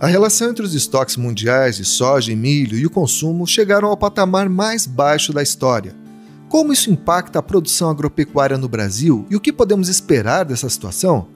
[0.00, 3.96] A relação entre os estoques mundiais de soja e milho e o consumo chegaram ao
[3.96, 5.94] patamar mais baixo da história.
[6.48, 11.28] Como isso impacta a produção agropecuária no Brasil e o que podemos esperar dessa situação?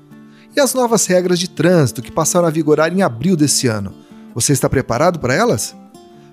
[0.56, 3.94] E as novas regras de trânsito que passaram a vigorar em abril desse ano?
[4.34, 5.74] Você está preparado para elas?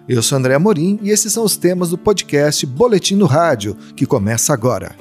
[0.07, 4.05] Eu sou André Amorim e esses são os temas do podcast Boletim no Rádio, que
[4.05, 4.95] começa agora.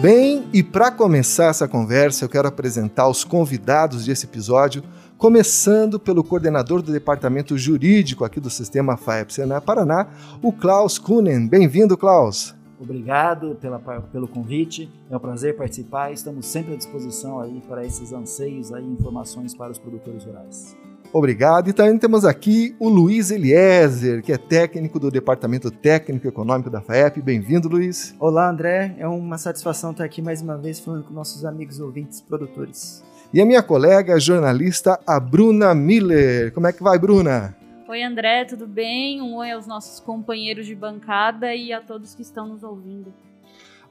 [0.00, 4.82] Bem, e para começar essa conversa, eu quero apresentar os convidados desse episódio,
[5.18, 10.08] começando pelo coordenador do departamento jurídico aqui do sistema FAEP Senar Paraná,
[10.40, 11.46] o Klaus Kunen.
[11.46, 12.54] Bem-vindo, Klaus.
[12.80, 16.10] Obrigado pela, pelo convite, é um prazer participar.
[16.10, 20.74] Estamos sempre à disposição aí para esses anseios aí, informações para os produtores rurais.
[21.12, 21.68] Obrigado.
[21.68, 26.80] E também temos aqui o Luiz Eliezer, que é técnico do Departamento Técnico Econômico da
[26.80, 27.20] FAEP.
[27.20, 28.14] Bem-vindo, Luiz.
[28.18, 28.94] Olá, André.
[28.96, 33.02] É uma satisfação estar aqui mais uma vez falando com nossos amigos ouvintes produtores.
[33.34, 36.52] E a minha colega a jornalista, a Bruna Miller.
[36.52, 37.56] Como é que vai, Bruna?
[37.88, 39.20] Oi, André, tudo bem?
[39.20, 43.12] Um oi aos nossos companheiros de bancada e a todos que estão nos ouvindo.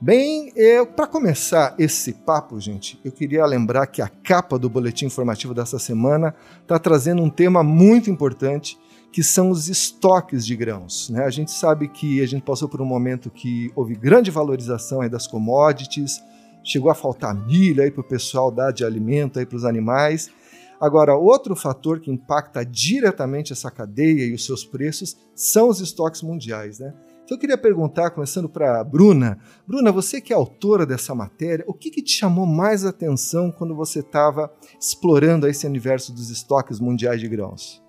[0.01, 0.53] Bem,
[0.95, 5.77] para começar esse papo, gente, eu queria lembrar que a capa do boletim informativo dessa
[5.77, 8.79] semana está trazendo um tema muito importante,
[9.11, 11.09] que são os estoques de grãos.
[11.09, 11.25] Né?
[11.25, 15.27] A gente sabe que a gente passou por um momento que houve grande valorização das
[15.27, 16.23] commodities,
[16.63, 20.31] chegou a faltar milho para o pessoal dar de alimento para os animais.
[20.79, 26.21] Agora, outro fator que impacta diretamente essa cadeia e os seus preços são os estoques
[26.21, 26.79] mundiais.
[26.79, 26.93] Né?
[27.29, 29.37] Então eu queria perguntar, começando para a Bruna.
[29.67, 33.75] Bruna, você que é autora dessa matéria, o que, que te chamou mais atenção quando
[33.75, 37.85] você estava explorando esse universo dos estoques mundiais de grãos?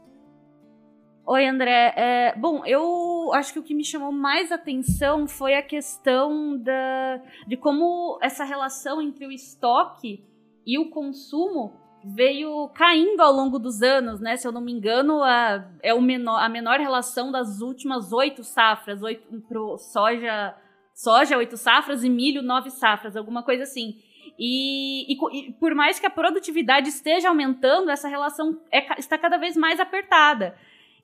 [1.27, 1.95] Oi, André.
[1.97, 7.23] É, bom, eu acho que o que me chamou mais atenção foi a questão da,
[7.49, 10.23] de como essa relação entre o estoque
[10.67, 14.37] e o consumo veio caindo ao longo dos anos, né?
[14.37, 18.43] Se eu não me engano, a, é o menor, a menor relação das últimas oito
[18.43, 20.55] safras, oito pro soja,
[20.95, 23.97] soja oito safras e milho nove safras, alguma coisa assim.
[24.39, 29.37] E, e, e por mais que a produtividade esteja aumentando, essa relação é, está cada
[29.37, 30.57] vez mais apertada.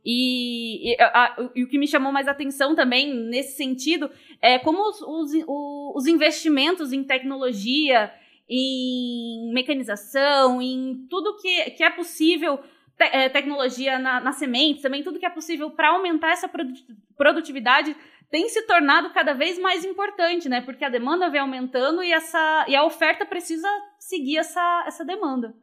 [0.05, 4.09] E, e, a, e, o que me chamou mais atenção também nesse sentido
[4.41, 5.33] é como os, os,
[5.97, 8.13] os investimentos em tecnologia
[8.49, 12.59] em mecanização, em tudo que, que é possível,
[12.97, 16.51] te, é, tecnologia na, na semente, também tudo que é possível para aumentar essa
[17.17, 17.97] produtividade
[18.31, 20.61] tem se tornado cada vez mais importante, né?
[20.61, 23.69] Porque a demanda vem aumentando e, essa, e a oferta precisa
[23.99, 25.55] seguir essa, essa demanda.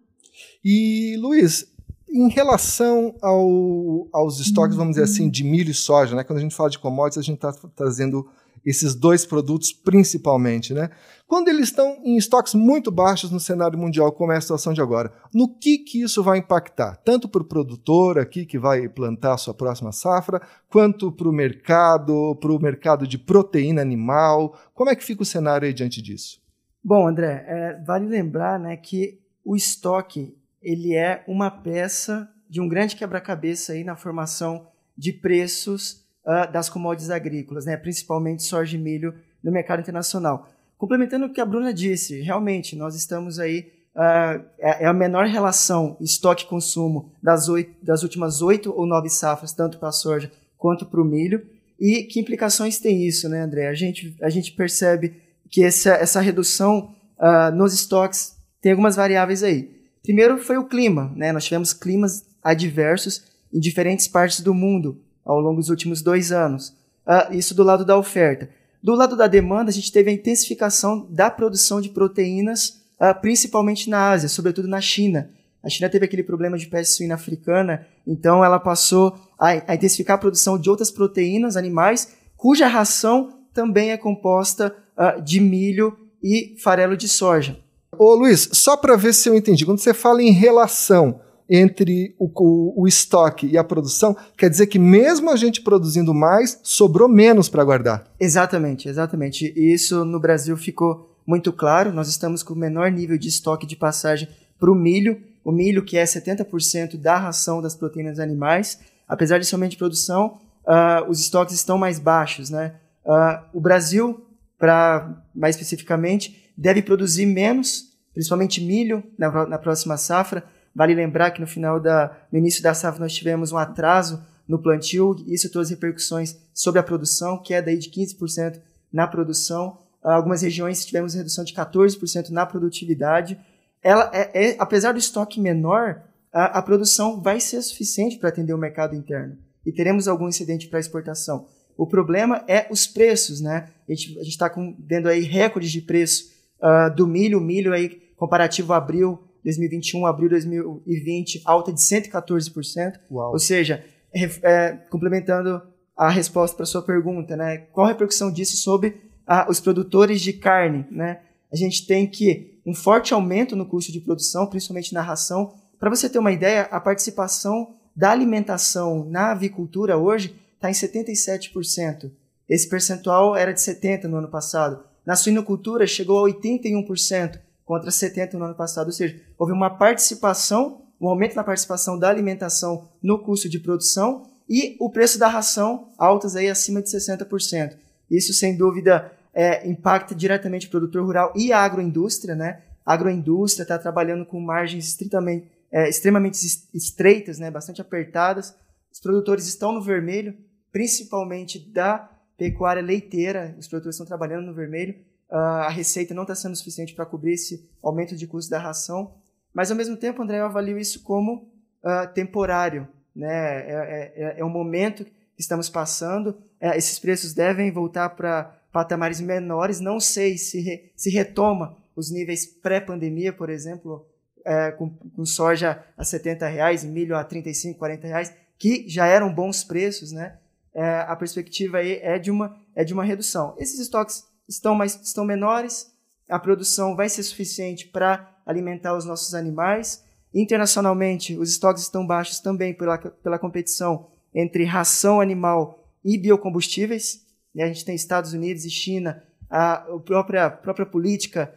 [0.64, 1.74] E, Luiz,
[2.10, 6.24] em relação ao, aos estoques, vamos dizer assim, de milho e soja, né?
[6.24, 8.30] Quando a gente fala de commodities, a gente está trazendo
[8.66, 10.90] esses dois produtos principalmente, né?
[11.28, 14.82] Quando eles estão em estoques muito baixos no cenário mundial, como é a situação de
[14.82, 16.96] agora, no que, que isso vai impactar?
[16.98, 21.34] Tanto para o produtor aqui que vai plantar a sua próxima safra, quanto para o
[21.34, 24.58] mercado, para o mercado de proteína animal.
[24.74, 26.42] Como é que fica o cenário aí diante disso?
[26.84, 32.68] Bom, André, é, vale lembrar né, que o estoque ele é uma peça de um
[32.68, 38.80] grande quebra-cabeça aí na formação de preços uh, das commodities agrícolas, né, principalmente soja e
[38.80, 39.14] milho
[39.44, 40.50] no mercado internacional.
[40.78, 45.98] Complementando o que a Bruna disse, realmente nós estamos aí uh, é a menor relação
[46.02, 47.48] estoque-consumo das,
[47.82, 51.46] das últimas oito ou nove safras, tanto para a soja quanto para o milho.
[51.80, 53.68] E que implicações tem isso, né, André?
[53.68, 55.16] A gente, a gente percebe
[55.50, 59.70] que essa, essa redução uh, nos estoques tem algumas variáveis aí.
[60.02, 61.32] Primeiro foi o clima, né?
[61.32, 63.24] Nós tivemos climas adversos
[63.54, 66.70] em diferentes partes do mundo ao longo dos últimos dois anos.
[67.06, 68.50] Uh, isso do lado da oferta.
[68.82, 73.90] Do lado da demanda, a gente teve a intensificação da produção de proteínas, uh, principalmente
[73.90, 75.30] na Ásia, sobretudo na China.
[75.64, 80.16] A China teve aquele problema de peste suína africana, então ela passou a, a intensificar
[80.16, 86.56] a produção de outras proteínas animais, cuja ração também é composta uh, de milho e
[86.58, 87.58] farelo de soja.
[87.98, 92.26] Ô Luiz, só para ver se eu entendi, quando você fala em relação entre o,
[92.26, 97.08] o, o, estoque e a produção, quer dizer que mesmo a gente produzindo mais, sobrou
[97.08, 98.06] menos para guardar.
[98.20, 99.54] Exatamente, exatamente.
[99.56, 101.92] E isso no Brasil ficou muito claro.
[101.92, 104.28] Nós estamos com o menor nível de estoque de passagem
[104.60, 105.22] para o milho.
[105.44, 111.10] O milho, que é 70% da ração das proteínas animais, apesar de somente produção, uh,
[111.10, 112.50] os estoques estão mais baixos.
[112.50, 112.76] Né?
[113.06, 114.26] Uh, o Brasil,
[114.58, 120.44] para mais especificamente, deve produzir menos, principalmente milho, na, na próxima safra,
[120.76, 124.62] Vale lembrar que no final da, no início da safra nós tivemos um atraso no
[124.62, 128.60] plantio, isso trouxe repercussões sobre a produção, queda aí de 15%
[128.92, 129.78] na produção.
[130.02, 133.40] Algumas regiões tivemos redução de 14% na produtividade.
[133.82, 138.54] ela é, é, apesar do estoque menor, a, a produção vai ser suficiente para atender
[138.54, 141.48] o mercado interno e teremos algum incidente para exportação.
[141.78, 143.70] O problema é os preços, né?
[143.88, 148.78] A gente está vendo aí recordes de preço uh, do milho, milho aí comparativo a
[148.78, 153.00] abril 2021, abril 2020, alta de 114%.
[153.12, 153.32] Uau.
[153.32, 155.62] Ou seja, é, é, complementando
[155.96, 157.58] a resposta para sua pergunta, né?
[157.72, 161.20] Qual a repercussão disso sobre ah, os produtores de carne, né?
[161.52, 165.54] A gente tem que um forte aumento no custo de produção, principalmente na ração.
[165.80, 172.12] Para você ter uma ideia, a participação da alimentação na avicultura hoje está em 77%.
[172.50, 174.84] Esse percentual era de 70% no ano passado.
[175.06, 178.88] Na suinocultura chegou a 81% contra 70% no ano passado.
[178.88, 184.24] Ou seja, houve uma participação, um aumento na participação da alimentação no custo de produção
[184.50, 187.76] e o preço da ração altas aí acima de 60%.
[188.10, 192.36] Isso, sem dúvida, é, impacta diretamente o produtor rural e a agroindústria.
[192.36, 192.62] Né?
[192.86, 196.38] A agroindústria está trabalhando com margens estritamente, é, extremamente
[196.74, 197.50] estreitas, né?
[197.50, 198.54] bastante apertadas.
[198.92, 200.38] Os produtores estão no vermelho,
[200.72, 203.56] principalmente da pecuária leiteira.
[203.58, 204.96] Os produtores estão trabalhando no vermelho.
[205.34, 209.16] Uh, a receita não está sendo suficiente para cobrir esse aumento de custo da ração.
[209.52, 211.52] Mas, ao mesmo tempo, André, eu avalio isso como
[211.84, 212.88] uh, temporário.
[213.16, 213.28] Né?
[213.28, 216.38] É, é, é um momento que estamos passando.
[216.62, 219.80] É, esses preços devem voltar para patamares menores.
[219.80, 224.06] Não sei se, re, se retoma os níveis pré-pandemia, por exemplo,
[224.46, 229.34] é, com, com, soja a 70 reais, milho a 35, 40 reais, que já eram
[229.34, 230.38] bons preços, né?
[230.76, 233.56] É, a perspectiva aí é de uma é de uma redução.
[233.60, 235.92] Esses estoques estão mais estão menores,
[236.30, 240.04] a produção vai ser suficiente para alimentar os nossos animais.
[240.34, 247.26] Internacionalmente, os estoques estão baixos também pela, pela competição entre ração animal e biocombustíveis.
[247.58, 251.54] A gente tem Estados Unidos e China, a, própria, própria política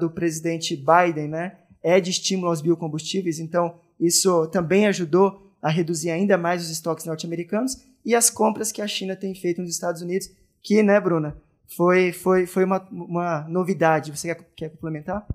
[0.00, 6.10] do presidente Biden né, é de estímulo aos biocombustíveis, então isso também ajudou a reduzir
[6.10, 10.00] ainda mais os estoques norte-americanos e as compras que a China tem feito nos Estados
[10.00, 10.30] Unidos,
[10.62, 11.36] que, né, Bruna,
[11.68, 14.10] foi, foi, foi uma, uma novidade.
[14.10, 15.26] Você quer, quer complementar?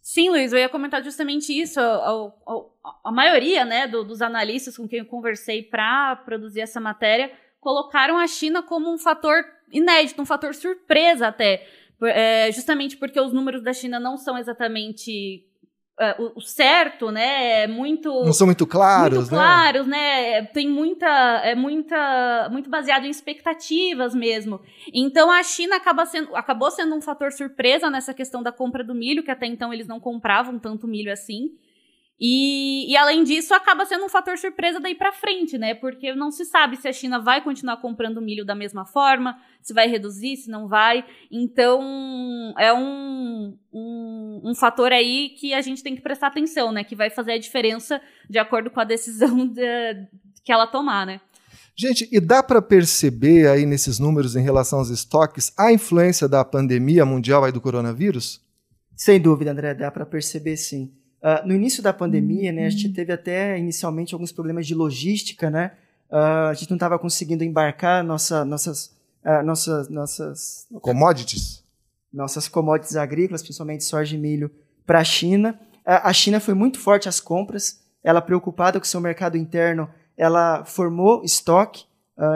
[0.00, 1.78] Sim, Luiz, eu ia comentar justamente isso.
[1.80, 2.30] A, a,
[3.04, 7.30] a maioria né, do, dos analistas com quem eu conversei para produzir essa matéria
[7.60, 11.66] colocaram a China como um fator inédito, um fator surpresa até.
[12.02, 15.46] É, justamente porque os números da China não são exatamente
[16.18, 17.62] o, o, certo, né?
[17.62, 19.38] É muito não são muito claros, muito né?
[19.38, 20.42] claros, né?
[20.46, 21.06] Tem muita
[21.44, 24.60] é muita muito baseado em expectativas mesmo.
[24.92, 28.94] Então a China acaba sendo acabou sendo um fator surpresa nessa questão da compra do
[28.94, 31.50] milho, que até então eles não compravam tanto milho assim.
[32.24, 35.74] E, e, além disso, acaba sendo um fator surpresa daí para frente, né?
[35.74, 39.74] Porque não se sabe se a China vai continuar comprando milho da mesma forma, se
[39.74, 41.04] vai reduzir, se não vai.
[41.32, 46.84] Então, é um, um, um fator aí que a gente tem que prestar atenção, né?
[46.84, 50.06] Que vai fazer a diferença de acordo com a decisão de,
[50.44, 51.20] que ela tomar, né?
[51.74, 56.44] Gente, e dá para perceber aí nesses números em relação aos estoques a influência da
[56.44, 58.40] pandemia mundial aí do coronavírus?
[58.94, 61.01] Sem dúvida, André, dá para perceber sim.
[61.22, 62.92] Uh, no início da pandemia, né, a gente uhum.
[62.92, 65.70] teve até inicialmente alguns problemas de logística, né?
[66.10, 68.86] Uh, a gente não estava conseguindo embarcar nossa, nossas,
[69.24, 71.62] uh, nossas, nossas commodities,
[72.12, 74.50] nossas commodities agrícolas, principalmente soja e milho,
[74.84, 75.58] para a China.
[75.86, 77.80] a China foi muito forte às compras.
[78.02, 81.84] Ela preocupada com seu mercado interno, ela formou estoque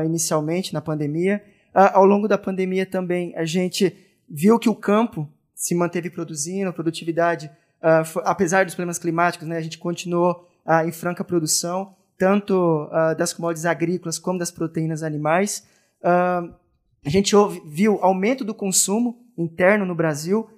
[0.05, 1.43] inicialmente na pandemia.
[1.75, 3.95] ao longo da pandemia também a gente
[4.29, 7.51] viu que o campo se manteve produzindo, a produtividade
[7.87, 13.17] uh, apesar dos problemas climáticos, né, a gente continuou uh, em franca produção, tanto uh,
[13.17, 15.67] das commodities agrícolas como das proteínas animais.
[16.03, 20.49] a gente ouve, viu aumento do consumo interno no Brasil.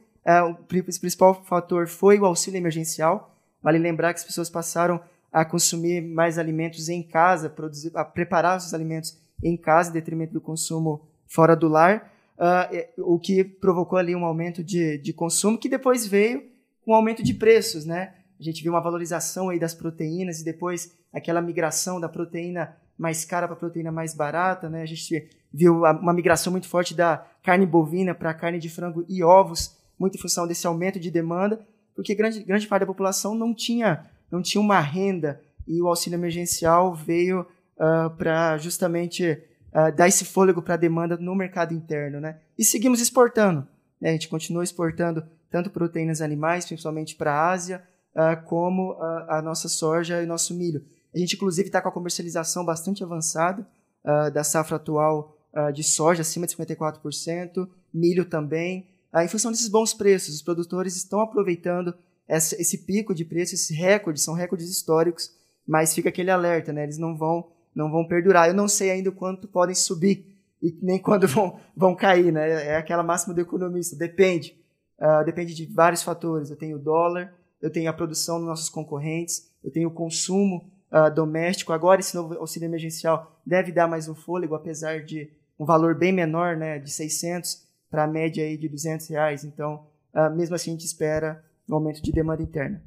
[0.50, 3.34] o principal fator foi o auxílio emergencial.
[3.62, 5.00] Vale lembrar que as pessoas passaram
[5.32, 10.32] a consumir mais alimentos em casa, produzir, a preparar os alimentos em casa, em detrimento
[10.32, 15.58] do consumo fora do lar, uh, o que provocou ali um aumento de, de consumo,
[15.58, 16.42] que depois veio
[16.88, 18.14] com aumento de preços, né?
[18.40, 23.26] A gente viu uma valorização aí das proteínas e depois aquela migração da proteína mais
[23.26, 24.80] cara para a proteína mais barata, né?
[24.80, 29.22] A gente viu uma migração muito forte da carne bovina para carne de frango e
[29.22, 31.60] ovos, muito em função desse aumento de demanda,
[31.94, 36.16] porque grande, grande parte da população não tinha, não tinha uma renda e o auxílio
[36.16, 37.42] emergencial veio
[37.76, 39.38] uh, para justamente
[39.74, 42.38] uh, dar esse fôlego para a demanda no mercado interno, né?
[42.58, 43.68] E seguimos exportando,
[44.00, 44.08] né?
[44.08, 47.82] A gente continua exportando tanto proteínas animais, principalmente para a Ásia,
[48.14, 50.84] uh, como a, a, nossa soja e nosso milho.
[51.14, 53.66] A gente, inclusive, está com a comercialização bastante avançada
[54.04, 58.86] uh, da safra atual uh, de soja, acima de 54%, milho também.
[59.14, 61.94] em função desses bons preços, os produtores estão aproveitando
[62.28, 65.32] essa, esse pico de preço, esses recordes, são recordes históricos,
[65.66, 66.82] mas fica aquele alerta, né?
[66.82, 68.48] Eles não vão, não vão perdurar.
[68.48, 70.26] Eu não sei ainda quanto podem subir
[70.62, 72.66] e nem quando vão, vão cair, né?
[72.66, 74.57] É aquela máxima do economista, depende.
[74.98, 76.50] Uh, depende de vários fatores.
[76.50, 80.70] Eu tenho o dólar, eu tenho a produção dos nossos concorrentes, eu tenho o consumo
[80.92, 81.72] uh, doméstico.
[81.72, 86.12] Agora esse novo auxílio emergencial deve dar mais um fôlego, apesar de um valor bem
[86.12, 89.44] menor, né, de 600 para a média aí de 200 reais.
[89.44, 92.82] Então, uh, mesmo assim, a gente espera um aumento de demanda interna.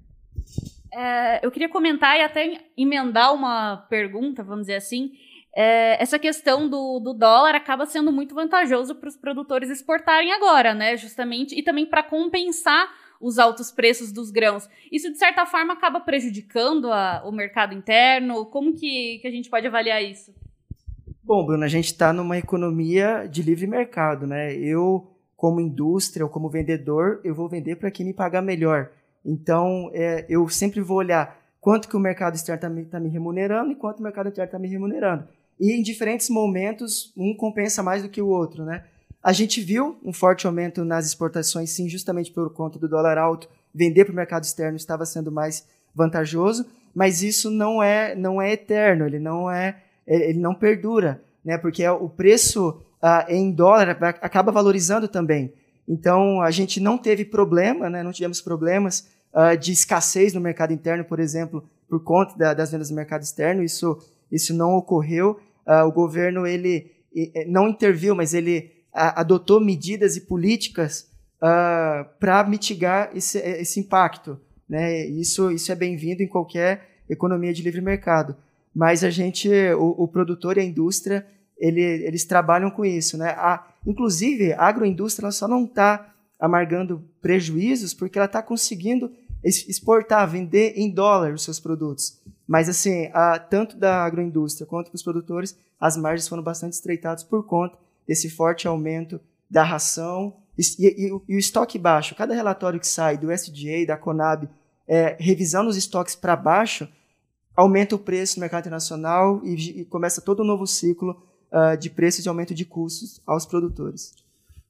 [0.94, 5.12] É, eu queria comentar e até emendar uma pergunta, vamos dizer assim.
[5.54, 10.74] É, essa questão do, do, dólar acaba sendo muito vantajoso para os produtores exportarem agora,
[10.74, 10.96] né?
[10.96, 12.90] Justamente, e também para compensar
[13.20, 14.68] os altos preços dos grãos.
[14.92, 18.46] Isso, de certa forma, acaba prejudicando a, o mercado interno?
[18.46, 20.34] Como que, que a gente pode avaliar isso?
[21.24, 24.56] Bom, Bruno, a gente está numa economia de livre mercado, né?
[24.56, 28.90] Eu, como indústria ou como vendedor, eu vou vender para quem me pagar melhor.
[29.24, 33.10] Então, é, eu sempre vou olhar quanto que o mercado externo está me, tá me
[33.10, 35.28] remunerando e quanto o mercado interno está me remunerando.
[35.62, 38.84] E em diferentes momentos, um compensa mais do que o outro, né?
[39.22, 43.48] A gente viu um forte aumento nas exportações, sim, justamente por conta do dólar alto.
[43.72, 46.66] Vender para o mercado externo estava sendo mais vantajoso,
[46.96, 51.60] mas isso não é, não é eterno, ele não é ele não perdura, né?
[51.60, 53.90] Porque o preço ah, em dólar
[54.20, 55.54] acaba valorizando também.
[55.88, 58.02] Então a gente não teve problema, né?
[58.02, 62.72] Não tivemos problemas ah, de escassez no mercado interno, por exemplo, por conta da, das
[62.72, 63.62] vendas no mercado externo.
[63.62, 63.96] Isso
[64.32, 65.40] isso não ocorreu.
[65.66, 66.92] Ah, o governo ele
[67.48, 71.10] não interviu, mas ele adotou medidas e políticas
[72.20, 74.40] para mitigar esse, esse impacto.
[74.68, 75.06] Né?
[75.08, 78.36] Isso, isso é bem-vindo em qualquer economia de livre mercado
[78.74, 81.26] mas a gente, o, o produtor e a indústria,
[81.58, 83.30] ele, eles trabalham com isso, né?
[83.32, 89.12] A, inclusive, a agroindústria só não está amargando prejuízos porque ela está conseguindo
[89.44, 92.20] exportar, vender em dólar os seus produtos.
[92.52, 97.46] Mas, assim, a, tanto da agroindústria quanto dos produtores, as margens foram bastante estreitadas por
[97.46, 102.14] conta desse forte aumento da ração e, e, e o estoque baixo.
[102.14, 104.50] Cada relatório que sai do SDA, da Conab,
[104.86, 106.90] é, revisando os estoques para baixo,
[107.56, 111.90] aumenta o preço no mercado internacional e, e começa todo um novo ciclo uh, de
[111.90, 114.14] preços e aumento de custos aos produtores.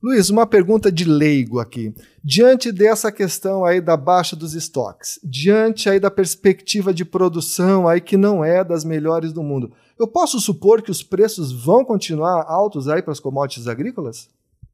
[0.03, 1.93] Luiz, uma pergunta de leigo aqui.
[2.23, 8.01] Diante dessa questão aí da baixa dos estoques, diante aí da perspectiva de produção aí
[8.01, 12.45] que não é das melhores do mundo, eu posso supor que os preços vão continuar
[12.47, 14.27] altos aí para as commodities agrícolas?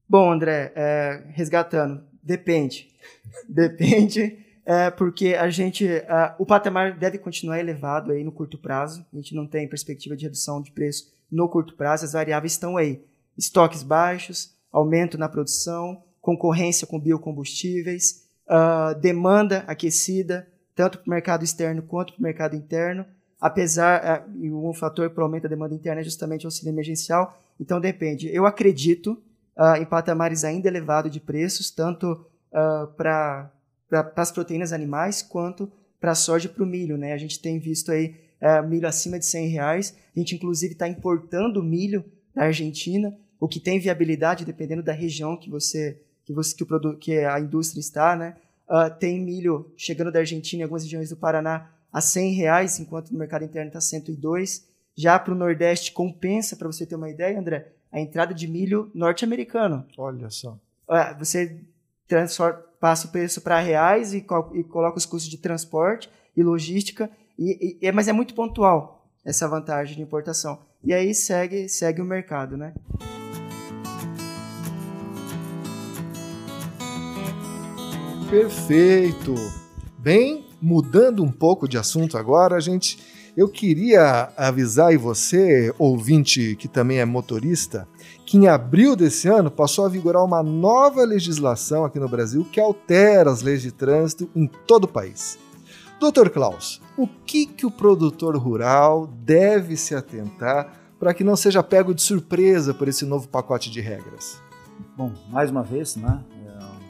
[0.07, 2.87] Bom, André, é, resgatando, depende.
[3.47, 5.87] Depende é, porque a gente,
[6.37, 9.05] o patamar deve continuar elevado aí no curto prazo.
[9.13, 12.03] A gente não tem perspectiva de redução de preço no curto prazo.
[12.03, 13.01] As variáveis estão aí:
[13.37, 21.43] estoques baixos, aumento na produção, concorrência com biocombustíveis, uh, demanda aquecida, tanto para o mercado
[21.43, 23.05] externo quanto para o mercado interno.
[23.39, 26.71] Apesar, uh, e um fator para o aumento da demanda interna é justamente o auxílio
[26.71, 27.37] emergencial.
[27.59, 28.27] Então depende.
[28.33, 29.21] Eu acredito
[29.57, 32.25] uh, em patamares ainda elevados de preços, tanto
[32.95, 33.51] para
[33.89, 36.97] para as proteínas animais quanto para a soja e para o milho.
[36.97, 37.13] Né?
[37.13, 38.15] A gente tem visto aí
[38.67, 39.95] milho acima de 100 reais.
[40.15, 45.37] A gente, inclusive, está importando milho da Argentina, o que tem viabilidade dependendo da região
[45.37, 48.13] que você que, você, que, o produto, que a indústria está.
[48.15, 48.35] Né?
[48.69, 53.11] Uh, tem milho chegando da Argentina em algumas regiões do Paraná a 100 reais, enquanto
[53.11, 54.67] no mercado interno está 102.
[54.93, 58.91] Já para o Nordeste compensa, para você ter uma ideia, André, a entrada de milho
[58.93, 59.85] norte-americano.
[59.97, 60.59] Olha só.
[60.89, 61.61] Uh, você
[62.79, 64.17] passa o preço para reais e,
[64.53, 69.47] e, coloca os custos de transporte e logística, e, e, mas é muito pontual essa
[69.47, 70.59] vantagem de importação.
[70.83, 72.73] E aí segue, segue o mercado, né?
[78.29, 79.35] Perfeito.
[79.97, 82.97] Bem, mudando um pouco de assunto agora, gente
[83.37, 87.87] eu queria avisar e você, ouvinte que também é motorista,
[88.25, 92.59] que em abril desse ano passou a vigorar uma nova legislação aqui no Brasil que
[92.59, 95.37] altera as leis de trânsito em todo o país.
[95.99, 96.29] Dr.
[96.29, 101.93] Klaus, o que, que o produtor rural deve se atentar para que não seja pego
[101.93, 104.41] de surpresa por esse novo pacote de regras?
[104.97, 106.23] Bom, mais uma vez, né?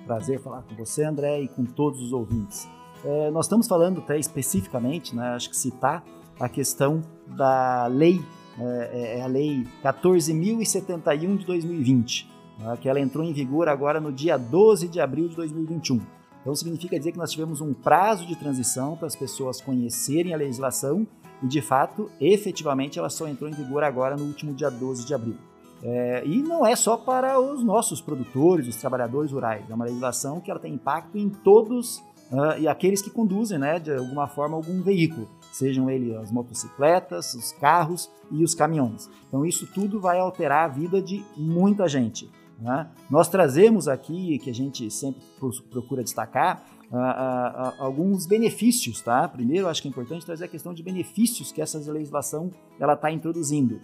[0.08, 2.66] Prazer falar com você, André, e com todos os ouvintes.
[3.04, 6.02] É, nós estamos falando até especificamente, né, acho que citar
[6.40, 8.22] a questão da lei
[8.58, 14.00] é, é, é a Lei 14.071 de 2020, né, que ela entrou em vigor agora
[14.00, 16.00] no dia 12 de abril de 2021.
[16.42, 20.38] Então significa dizer que nós tivemos um prazo de transição para as pessoas conhecerem a
[20.38, 21.06] legislação
[21.44, 25.14] e, de fato, efetivamente ela só entrou em vigor agora no último dia 12 de
[25.14, 25.36] abril.
[25.84, 30.40] É, e não é só para os nossos produtores, os trabalhadores rurais, é uma legislação
[30.40, 31.98] que ela tem impacto em todos
[32.32, 37.34] uh, e aqueles que conduzem, né, de alguma forma, algum veículo, sejam eles as motocicletas,
[37.36, 39.10] os carros e os caminhões.
[39.28, 42.30] Então, isso tudo vai alterar a vida de muita gente.
[42.60, 42.88] Né?
[43.10, 45.22] Nós trazemos aqui, que a gente sempre
[45.70, 49.28] procura destacar, uh, uh, alguns benefícios, tá?
[49.28, 53.12] Primeiro, acho que é importante trazer a questão de benefícios que essa legislação ela está
[53.12, 53.80] introduzindo.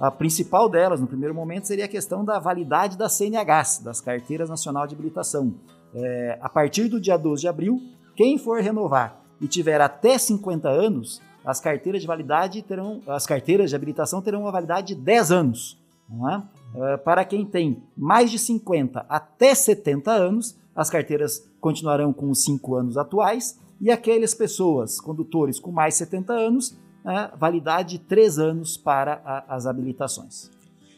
[0.00, 4.48] A principal delas, no primeiro momento, seria a questão da validade das CNHs, das Carteiras
[4.48, 5.54] Nacional de Habilitação.
[5.94, 7.78] É, a partir do dia 12 de abril,
[8.16, 13.68] quem for renovar e tiver até 50 anos, as carteiras de validade terão, as carteiras
[13.68, 15.78] de habilitação terão uma validade de 10 anos.
[16.10, 16.92] É?
[16.92, 22.42] É, para quem tem mais de 50 até 70 anos, as carteiras continuarão com os
[22.42, 27.98] 5 anos atuais, e aquelas pessoas, condutores com mais de 70 anos, né, validade de
[28.00, 30.50] três anos para a, as habilitações.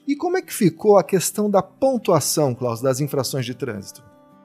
[0.06, 4.02] E como é que ficou a questão da pontuação, Klaus, das infrações de trânsito?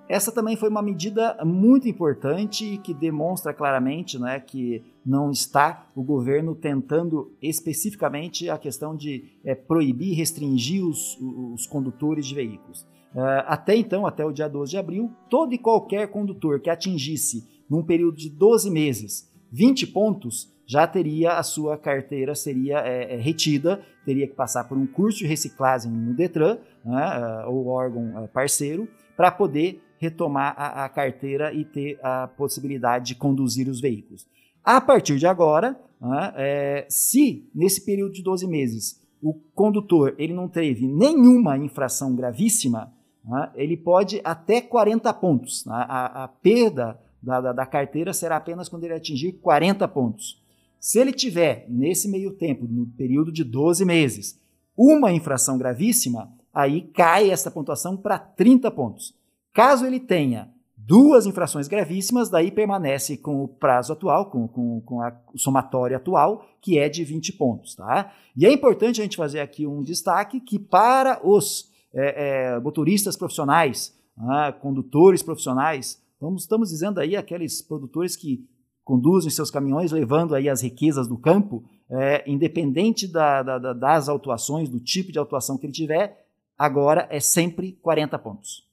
[0.09, 5.85] Essa também foi uma medida muito importante e que demonstra claramente né, que não está
[5.93, 12.85] o governo tentando especificamente a questão de é, proibir, restringir os, os condutores de veículos.
[13.13, 17.45] Uh, até então, até o dia 12 de abril, todo e qualquer condutor que atingisse,
[17.69, 23.17] num período de 12 meses, 20 pontos, já teria a sua carteira seria é, é,
[23.17, 28.21] retida, teria que passar por um curso de reciclagem no Detran, né, é, ou órgão
[28.21, 33.79] é, parceiro, para poder retomar a, a, carteira e ter a possibilidade de conduzir os
[33.79, 34.27] veículos.
[34.63, 40.33] A partir de agora, né, é, se nesse período de 12 meses o condutor ele
[40.33, 42.93] não teve nenhuma infração gravíssima,
[43.23, 45.65] né, ele pode até 40 pontos.
[45.65, 50.45] Né, a, a perda da, da, da carteira será apenas quando ele atingir 40 pontos.
[50.79, 54.39] Se ele tiver, nesse meio tempo, no período de 12 meses,
[54.75, 59.15] uma infração gravíssima, aí cai essa pontuação para 30 pontos.
[59.53, 60.51] Caso ele tenha
[60.87, 66.45] duas infrações gravíssimas, daí permanece com o prazo atual, com, com, com a somatória atual,
[66.61, 67.75] que é de 20 pontos.
[67.75, 68.13] Tá?
[68.35, 73.17] E é importante a gente fazer aqui um destaque que para os é, é, motoristas
[73.17, 78.47] profissionais, ah, condutores profissionais, vamos, estamos dizendo aí aqueles produtores que
[78.87, 84.69] conduzem seus caminhões levando aí as riquezas do campo, é, independente da, da, das autuações,
[84.69, 86.25] do tipo de autuação que ele tiver,
[86.57, 88.65] agora é sempre 40 pontos.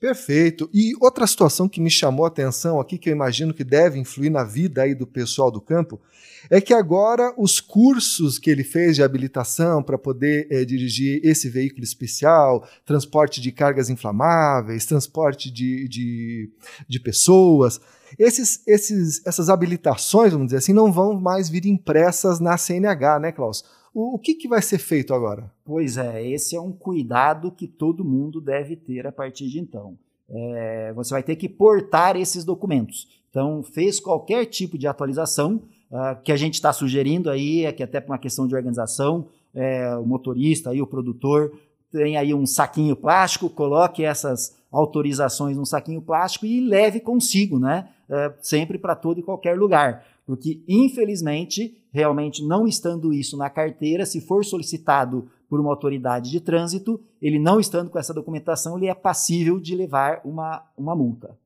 [0.00, 0.70] Perfeito.
[0.72, 4.30] E outra situação que me chamou a atenção aqui, que eu imagino que deve influir
[4.30, 6.00] na vida aí do pessoal do campo,
[6.48, 11.50] é que agora os cursos que ele fez de habilitação para poder é, dirigir esse
[11.50, 16.50] veículo especial, transporte de cargas inflamáveis, transporte de, de,
[16.88, 17.78] de pessoas,
[18.18, 23.32] esses, esses, essas habilitações, vamos dizer assim, não vão mais vir impressas na CNH, né,
[23.32, 23.64] Klaus?
[23.92, 25.50] O, o que, que vai ser feito agora?
[25.64, 29.98] Pois é, esse é um cuidado que todo mundo deve ter a partir de então.
[30.30, 33.08] É, você vai ter que portar esses documentos.
[33.30, 37.82] Então, fez qualquer tipo de atualização uh, que a gente está sugerindo aí, é que
[37.82, 41.52] até por uma questão de organização, é, o motorista e o produtor
[41.90, 47.88] tem aí um saquinho plástico, coloque essas autorizações num saquinho plástico e leve consigo, né?
[48.10, 50.04] É, sempre para todo e qualquer lugar.
[50.26, 56.40] Porque, infelizmente, realmente não estando isso na carteira, se for solicitado por uma autoridade de
[56.40, 61.36] trânsito, ele não estando com essa documentação, ele é passível de levar uma, uma multa.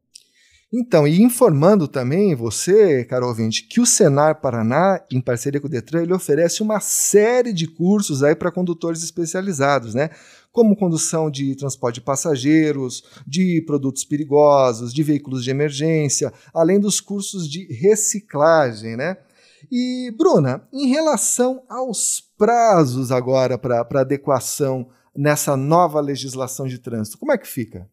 [0.74, 5.70] Então, e informando também você, caro ouvinte, que o Senar Paraná, em parceria com o
[5.70, 10.08] Detran, ele oferece uma série de cursos aí para condutores especializados, né?
[10.52, 17.00] Como condução de transporte de passageiros, de produtos perigosos, de veículos de emergência, além dos
[17.00, 19.16] cursos de reciclagem, né?
[19.70, 27.32] E, Bruna, em relação aos prazos agora para adequação nessa nova legislação de trânsito, como
[27.32, 27.88] é que fica?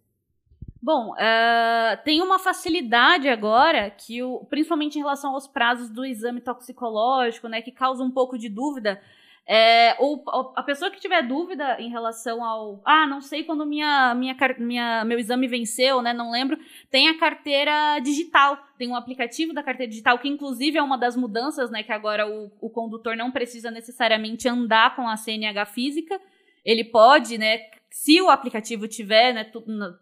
[0.82, 6.40] Bom, uh, tem uma facilidade agora que, o, principalmente em relação aos prazos do exame
[6.40, 9.02] toxicológico, né, que causa um pouco de dúvida.
[9.52, 10.24] É, ou
[10.56, 15.04] a pessoa que tiver dúvida em relação ao, ah, não sei quando minha, minha, minha,
[15.04, 16.56] meu exame venceu, né, não lembro,
[16.92, 21.16] tem a carteira digital, tem um aplicativo da carteira digital que inclusive é uma das
[21.16, 26.22] mudanças, né, que agora o, o condutor não precisa necessariamente andar com a CNH física,
[26.64, 27.58] ele pode, né,
[27.90, 29.98] se o aplicativo tiver, né, na,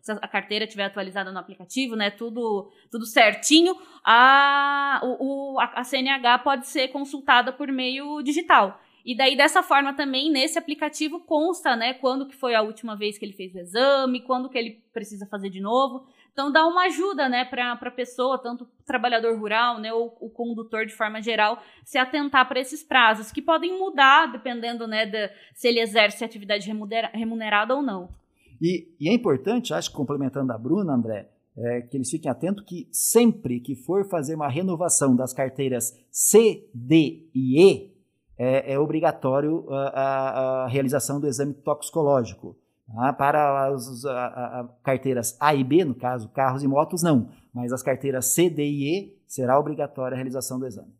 [0.00, 6.38] se a carteira estiver atualizada no aplicativo, né, tudo, tudo certinho, a, o, a CNH
[6.38, 8.80] pode ser consultada por meio digital.
[9.04, 13.16] E daí, dessa forma, também, nesse aplicativo consta, né, quando que foi a última vez
[13.16, 16.06] que ele fez o exame, quando que ele precisa fazer de novo.
[16.32, 20.28] Então, dá uma ajuda, né, para a pessoa, tanto o trabalhador rural, né, ou o
[20.28, 25.30] condutor de forma geral, se atentar para esses prazos, que podem mudar, dependendo, né, de,
[25.54, 26.70] se ele exerce atividade
[27.12, 28.20] remunerada ou não.
[28.60, 32.64] E, e é importante, acho que complementando a Bruna, André, é, que eles fiquem atentos
[32.64, 37.90] que sempre que for fazer uma renovação das carteiras C, D e E,
[38.38, 42.56] é, é obrigatório a, a, a, realização do exame toxicológico.
[42.86, 43.12] Tá?
[43.12, 47.28] Para as a, carteiras A e B, no caso, carros e motos, não.
[47.52, 50.99] Mas as carteiras C, D e E, será obrigatória a realização do exame.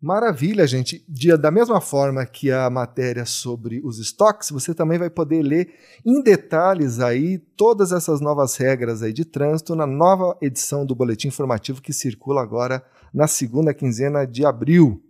[0.00, 1.02] Maravilha, gente.
[1.08, 5.74] Dia, da mesma forma que a matéria sobre os estoques, você também vai poder ler
[6.04, 11.28] em detalhes aí todas essas novas regras aí de trânsito na nova edição do boletim
[11.28, 15.02] informativo que circula agora na segunda quinzena de abril.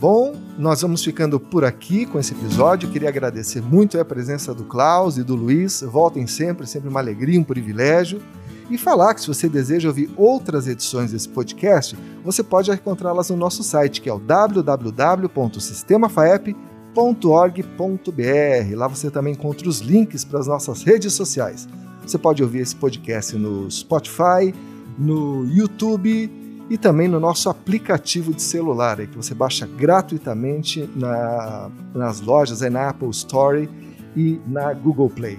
[0.00, 2.90] Bom, nós vamos ficando por aqui com esse episódio.
[2.90, 5.82] Queria agradecer muito a presença do Klaus e do Luiz.
[5.82, 8.22] Voltem sempre, sempre uma alegria, um privilégio.
[8.70, 13.36] E falar que se você deseja ouvir outras edições desse podcast, você pode encontrá-las no
[13.36, 18.76] nosso site, que é o www.sistemafaep.com www.ecosistema.org.br.
[18.76, 21.68] Lá você também encontra os links para as nossas redes sociais.
[22.02, 24.54] Você pode ouvir esse podcast no Spotify,
[24.98, 26.32] no YouTube
[26.70, 32.90] e também no nosso aplicativo de celular, que você baixa gratuitamente na, nas lojas, na
[32.90, 33.68] Apple Store
[34.16, 35.38] e na Google Play.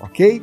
[0.00, 0.42] Ok?